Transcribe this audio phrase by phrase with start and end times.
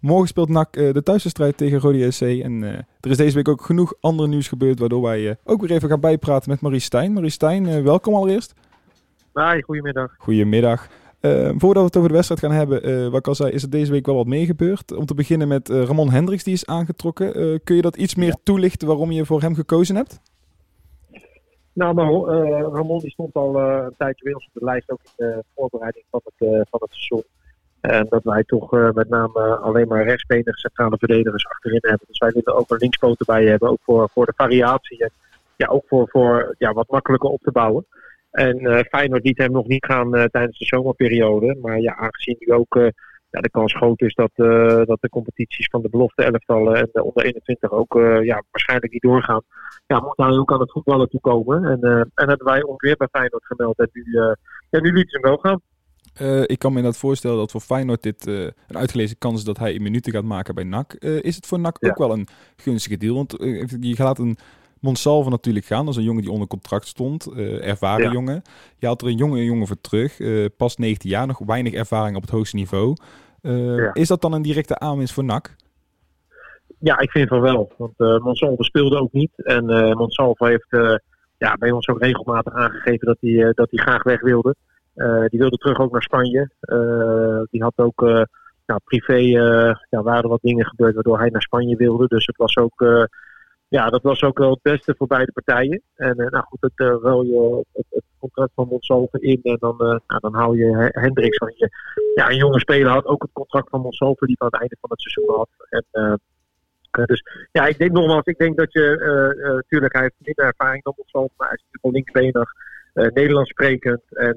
[0.00, 2.22] Morgen speelt NAC de thuiswedstrijd tegen Rode SC.
[2.22, 2.62] En
[3.00, 6.00] er is deze week ook genoeg ander nieuws gebeurd, waardoor wij ook weer even gaan
[6.00, 7.12] bijpraten met Marie Stijn.
[7.12, 8.54] Marie Stijn, welkom allereerst.
[9.34, 10.14] Hi, goedemiddag.
[10.18, 10.88] Goedemiddag.
[11.56, 13.92] voordat we het over de wedstrijd gaan hebben, wat ik al zei, is er deze
[13.92, 14.96] week wel wat meegebeurd.
[14.96, 17.60] Om te beginnen met Ramon Hendricks, die is aangetrokken.
[17.64, 20.20] kun je dat iets meer toelichten waarom je voor hem gekozen hebt?
[21.72, 22.10] Nou, maar
[22.72, 26.20] Ramon die stond al een tijdje ons op de lijst, ook in de voorbereiding van
[26.24, 27.22] het, van het seizoen.
[27.80, 32.06] En dat wij toch met name alleen maar rechtsbenige centrale verdedigers achterin hebben.
[32.06, 35.02] Dus wij willen ook een linkspoot erbij hebben, ook voor, voor de variatie.
[35.02, 35.10] En
[35.56, 37.86] ja, ook voor, voor ja, wat makkelijker op te bouwen.
[38.30, 41.56] En Feyenoord liet hem nog niet gaan tijdens de zomerperiode.
[41.60, 42.92] Maar ja, aangezien nu ook
[43.30, 46.88] ja, de kans groot is dat, uh, dat de competities van de belofte elftallen en
[46.92, 49.42] de onder 21 ook uh, ja, waarschijnlijk niet doorgaan.
[49.86, 51.64] Ja, moet hij ook aan het voetballen toekomen.
[51.64, 53.78] En, uh, en hebben wij ongeveer bij Feyenoord gemeld.
[53.78, 54.04] En nu,
[54.70, 55.60] ja, nu liet ze hem wel gaan.
[56.46, 59.72] Ik kan me inderdaad voorstellen dat voor Feyenoord dit een uitgelezen kans is dat hij
[59.72, 60.94] in minuten gaat maken bij NAC.
[60.94, 63.14] is het voor NAC ook wel een gunstige deal?
[63.14, 63.36] Want
[63.80, 64.38] je gaat een
[64.80, 65.84] Monsalve natuurlijk gaan.
[65.84, 67.32] Dat is een jongen die onder contract stond.
[67.60, 68.42] ervaren jongen.
[68.78, 70.16] Je had er een jonge jongen voor terug.
[70.56, 72.96] pas 19 jaar, nog weinig ervaring op het hoogste niveau.
[73.92, 75.56] Is dat dan een directe aanwinst voor NAC?
[76.78, 77.72] Ja, ik vind van wel.
[77.76, 79.30] Want uh, Monsalve speelde ook niet.
[79.36, 79.64] En
[79.96, 80.98] Monsalve heeft
[81.38, 84.54] ja, bij ons ook regelmatig aangegeven dat hij, dat hij graag weg wilde.
[85.28, 86.50] Die wilde terug ook naar Spanje.
[87.50, 88.00] die had ook
[88.66, 89.16] nou, privé,
[89.90, 92.06] ja, waren wat dingen gebeurd waardoor hij naar Spanje wilde.
[92.06, 93.08] Dus het was ook
[93.68, 95.82] ja, dat was ook wel het beste voor beide partijen.
[95.94, 100.20] En nou goed, het, uh, wel je het, contract van Monsalve in en dan, nou,
[100.20, 101.68] dan hou je Hendricks van je.
[102.14, 104.90] Ja, een jonge speler had ook het contract van Monsalve die aan het einde van
[104.90, 105.48] het seizoen had.
[105.68, 106.20] En,
[107.06, 108.96] dus ja, ik denk nogmaals, ik denk dat je,
[109.54, 112.52] natuurlijk, hij heeft minder ervaring dan Monsalve, maar hij is natuurlijk wel linksbenig.
[113.14, 114.02] Nederlands sprekend.
[114.08, 114.36] En,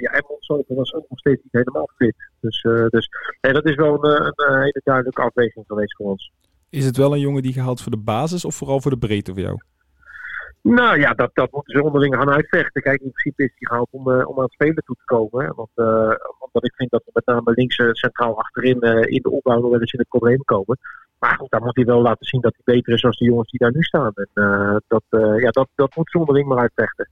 [0.00, 0.24] ja, en
[0.66, 2.14] was ook nog steeds niet helemaal fit.
[2.40, 3.08] Dus, dus
[3.40, 6.32] nee, dat is wel een, een hele duidelijke afweging geweest voor ons.
[6.70, 9.32] Is het wel een jongen die gehaald voor de basis of vooral voor de breedte
[9.32, 9.58] voor jou?
[10.62, 12.82] Nou ja, dat, dat moeten ze onderling gaan uitvechten.
[12.82, 15.44] Kijk, in principe is hij gehaald om, uh, om aan het spelen toe te komen.
[15.44, 15.52] Hè?
[15.54, 19.30] Want, uh, omdat ik vind dat we met name links uh, centraal achterin in de
[19.30, 20.78] opbouw nog wel eens in het probleem komen.
[21.18, 23.50] Maar goed, dan moet hij wel laten zien dat hij beter is dan de jongens
[23.50, 24.12] die daar nu staan.
[24.14, 25.02] En dat,
[25.40, 27.08] ja, dat, dat moet ze onderling maar uitvechten.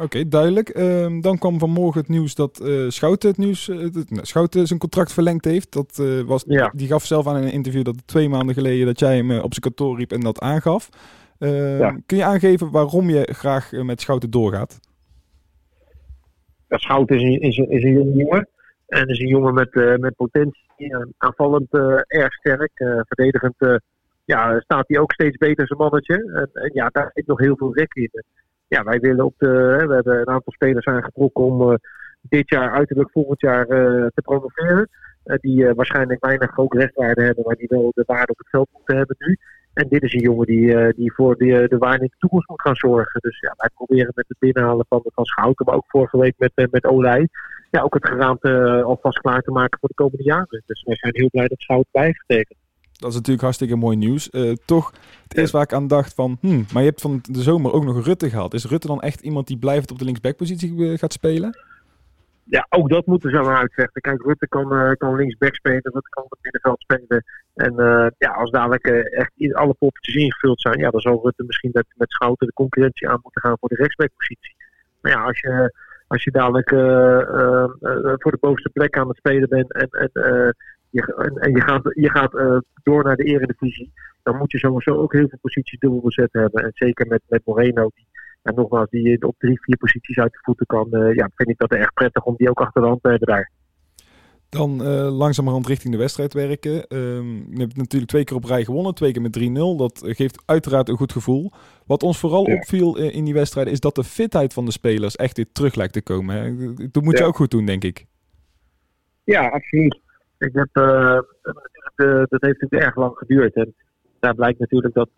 [0.00, 0.68] Oké, duidelijk.
[0.68, 5.12] Ehm, dan kwam vanmorgen het nieuws dat uh, Schouten het nieuws, uh, Schouten zijn contract
[5.12, 5.72] verlengd heeft.
[5.72, 8.98] Dat, uh, was, Die gaf zelf aan in een interview dat twee maanden geleden dat
[8.98, 10.88] jij hem op zijn kantoor riep en dat aangaf.
[11.38, 14.80] Ehm, kun je aangeven waarom je graag met Schouten doorgaat?
[16.68, 18.48] Ja, Schouten is een, is, een, is een jonge jongen.
[18.86, 20.94] En is een jongen met, met potentie.
[21.16, 21.72] aanvallend
[22.06, 22.72] erg sterk.
[23.06, 23.80] verdedigend
[24.24, 26.14] ja, staat hij ook steeds beter zijn mannetje.
[26.14, 28.10] En, en ja, daar zit nog heel veel rek in
[28.68, 29.84] ja, wij willen op de.
[29.86, 31.76] we hebben een aantal spelers aangetrokken om uh,
[32.20, 34.88] dit jaar, uiterlijk volgend jaar, uh, te promoveren.
[35.24, 38.68] Uh, die waarschijnlijk weinig ook restwaarde hebben, maar die wel de waarde op het veld
[38.72, 39.36] moeten hebben nu.
[39.72, 42.62] En dit is een jongen die, die voor de, de waarde in de toekomst moet
[42.62, 43.20] gaan zorgen.
[43.20, 46.68] Dus ja, wij proberen met het binnenhalen van, van Schouten, maar ook vorige week met,
[46.70, 47.28] met Olij.
[47.70, 50.62] Ja, ook het geraamte alvast klaar te maken voor de komende jaren.
[50.66, 52.58] Dus wij zijn heel blij dat Schouten bij heeft getekend.
[52.96, 54.28] Dat is natuurlijk hartstikke mooi nieuws.
[54.32, 54.92] Uh, toch,
[55.22, 56.38] het eerste waar ik aan dacht van...
[56.40, 58.54] Hmm, maar je hebt van de zomer ook nog Rutte gehad.
[58.54, 61.58] Is Rutte dan echt iemand die blijft op de linksbackpositie uh, gaat spelen?
[62.44, 64.00] Ja, ook dat moeten ze maar uitvechten.
[64.00, 67.24] Kijk, Rutte kan, uh, kan linksback spelen, Rutte kan op het middenveld spelen.
[67.54, 67.74] En
[68.18, 70.78] ja, als dadelijk echt in alle poppetjes ingevuld zijn...
[70.78, 73.74] Ja, dan zal Rutte misschien met, met Schouten de concurrentie aan moeten gaan voor de
[73.74, 74.56] rechtsbackpositie.
[75.00, 75.72] Maar ja, als je,
[76.06, 76.68] als je dadelijk
[78.22, 79.72] voor de bovenste plek aan het spelen bent...
[79.72, 80.10] en, en
[80.96, 83.92] je, en je gaat, je gaat uh, door naar de eredivisie,
[84.22, 86.64] dan moet je sowieso ook heel veel posities dubbel bezet hebben.
[86.64, 88.06] En zeker met, met Moreno, die,
[88.42, 91.58] en nogmaals, die op drie, vier posities uit de voeten kan, uh, ja, vind ik
[91.58, 93.50] dat erg prettig om die ook achter de hand te hebben daar.
[94.48, 96.96] Dan uh, langzamerhand richting de wedstrijd werken.
[96.96, 99.52] Um, je hebt natuurlijk twee keer op rij gewonnen, twee keer met 3-0.
[99.76, 101.52] Dat geeft uiteraard een goed gevoel.
[101.86, 105.36] Wat ons vooral opviel in die wedstrijd is dat de fitheid van de spelers echt
[105.36, 106.36] weer terug lijkt te komen.
[106.36, 106.74] Hè?
[106.90, 108.06] Dat moet je ook goed doen, denk ik.
[109.24, 110.00] Ja, absoluut.
[110.38, 111.18] Ik heb, uh,
[112.04, 113.54] dat heeft natuurlijk erg lang geduurd.
[113.54, 113.74] En
[114.18, 115.08] daar blijkt natuurlijk dat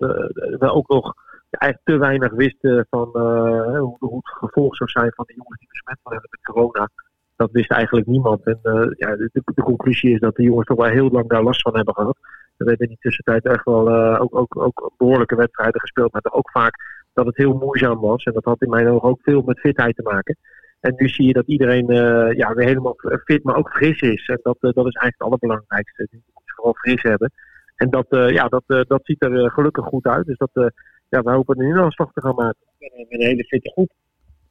[0.58, 1.14] we ook nog
[1.50, 3.08] eigenlijk te weinig wisten van
[3.78, 6.88] hoe, hoe, het gevolg zou zijn van de jongens die besmet worden met corona.
[7.36, 8.44] Dat wist eigenlijk niemand.
[8.44, 8.58] En
[8.96, 11.76] ja, de, de, conclusie is dat de jongens toch wel heel lang daar last van
[11.76, 12.16] hebben gehad.
[12.56, 16.12] We hebben in die tussentijd echt wel ook, ook, ook behoorlijke wedstrijden gespeeld.
[16.12, 16.74] Maar ook vaak
[17.12, 18.24] dat het heel moeizaam was.
[18.24, 20.36] En dat had in mijn ogen ook veel met fitheid te maken.
[20.80, 24.26] En nu zie je dat iedereen uh, ja, weer helemaal fit, maar ook fris is.
[24.26, 26.06] En dat, uh, dat is eigenlijk het allerbelangrijkste.
[26.10, 27.32] Je moet vooral fris hebben.
[27.76, 30.26] En dat, uh, ja, dat, dat ziet er gelukkig goed uit.
[30.26, 30.72] Dus dat,
[31.08, 32.60] ja, we hopen een inhaalslag te gaan maken.
[32.78, 33.92] Met een hele fitte groep.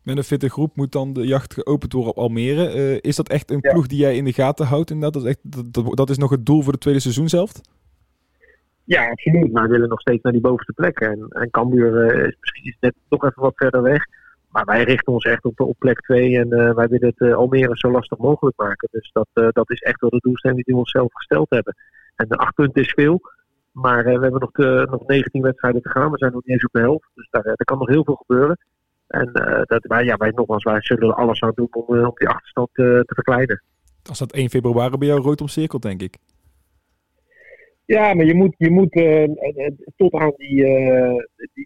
[0.03, 3.01] Met een fitte groep moet dan de jacht geopend worden op Almere.
[3.01, 4.91] is dat echt een ploeg die jij in de gaten houdt?
[4.91, 5.39] En dat is, echt,
[5.73, 7.51] dat, dat is nog het doel voor het tweede seizoen zelf?
[8.83, 9.51] Ja, absoluut.
[9.51, 11.11] Maar we willen nog steeds naar die bovenste plekken.
[11.11, 14.03] En, en Cambuur is misschien net toch even wat verder weg.
[14.65, 17.77] Wij richten ons echt op, op plek 2 en uh, wij willen het uh, Almere
[17.77, 18.87] zo lastig mogelijk maken.
[18.91, 21.75] Dus dat, uh, dat is echt wel de doelstelling die we onszelf gesteld hebben.
[22.15, 23.21] En de acht punten is veel,
[23.71, 26.11] maar we hebben nog, te, nog 19 wedstrijden te gaan.
[26.11, 28.15] We zijn nog niet eens op de helft, dus daar, daar kan nog heel veel
[28.15, 28.57] gebeuren.
[29.07, 29.29] En
[29.65, 33.13] dat, wij, ja, wij, nogmaals, wij zullen alles aan doen om, om die achterstand te
[33.13, 33.63] verkleinen.
[34.09, 36.17] Als dat 1 februari bij jou rood omcirkelt, denk ik.
[37.87, 39.27] Ja, maar je moet, je moet uh,
[39.95, 40.63] tot aan die,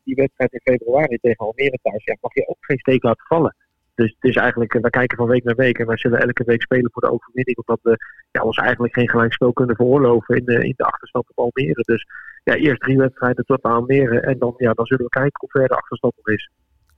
[0.03, 3.55] die, wedstrijd in februari tegen Almere thuis, ja, mag je ook geen steek laten vallen.
[3.95, 6.61] Dus het is eigenlijk, we kijken van week naar week en wij zullen elke week
[6.61, 7.57] spelen voor de overwinning.
[7.57, 7.97] Omdat we
[8.31, 11.81] ja, ons eigenlijk geen gelijkspel kunnen veroorloven in de, in de achterstand op Almere.
[11.81, 12.05] Dus
[12.43, 15.49] ja, eerst drie wedstrijden tot aan Almere en dan, ja, dan zullen we kijken hoe
[15.49, 16.49] ver de achterstand nog is.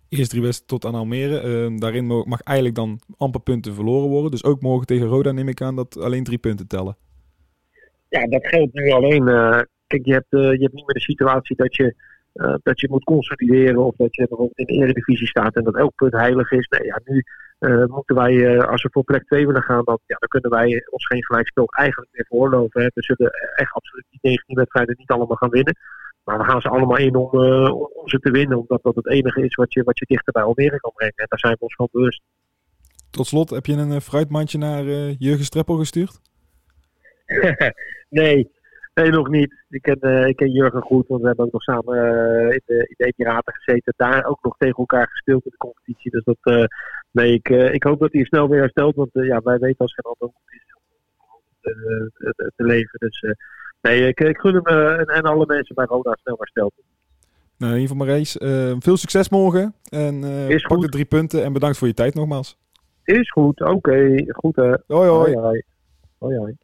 [0.10, 1.78] Eerst drie wedstrijden tot aan Almere.
[1.78, 4.31] Daarin mag eigenlijk dan amper punten verloren worden.
[4.31, 6.98] Dus ook morgen tegen Roda neem ik aan dat alleen drie punten tellen
[8.19, 9.27] ja, dat geldt nu alleen.
[9.30, 11.95] Uh, kijk, je hebt, uh, je hebt niet meer de situatie dat je,
[12.33, 15.75] uh, dat je moet consolideren of dat je bijvoorbeeld in de Eredivisie staat en dat
[15.75, 16.68] elk punt heilig is.
[16.68, 17.24] Nee, ja, nu
[17.88, 21.06] moeten wij, als we voor plek 2 willen gaan, dan, ja, dan kunnen wij ons
[21.07, 22.81] geen gelijkspel eigenlijk meer voorloven.
[22.81, 22.88] Hè.
[22.94, 25.75] We zullen echt absoluut die 19 wedstrijden niet allemaal gaan winnen.
[26.24, 27.30] Maar we gaan ze allemaal in om,
[27.94, 30.44] om, ze te winnen, omdat dat het enige is wat je, wat je dichter bij
[30.44, 31.16] Almere kan brengen.
[31.16, 32.21] En daar zijn we ons van bewust.
[33.09, 34.83] Tot slot, heb je een fruitmandje naar
[35.18, 36.21] Jurgen Streppel gestuurd?
[38.09, 38.51] nee,
[38.94, 39.63] nee, nog niet.
[39.69, 42.62] Ik ken, uh, ik ken Jurgen goed, want we hebben ook nog samen uh, in,
[42.65, 43.94] de, in de Emiraten gezeten.
[43.97, 46.12] Daar ook nog tegen elkaar gespeeld in de competitie.
[46.12, 46.65] Dus dat, uh,
[47.12, 48.95] nee, ik, ik hoop dat hij snel weer herstelt.
[48.95, 53.00] Want ja, wij weten als geen ander hoe het is om te, leven.
[53.00, 53.35] Dus
[53.81, 56.74] nee, ik, ik gun hem en, en, alle mensen bij Roda snel hersteld.
[57.57, 58.38] Nou, in ieder geval Marijs,
[58.80, 59.74] veel succes morgen.
[59.89, 62.57] En Is pak de drie punten en bedankt voor je tijd nogmaals.
[63.03, 63.71] Is goed, oké.
[63.71, 64.27] Okay.
[64.31, 64.69] Goed hè.
[64.88, 65.09] Hoi hoi.
[65.09, 65.63] hoi, hoi.
[66.18, 66.56] hoi, hoi.